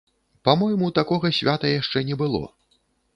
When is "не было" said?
2.09-2.41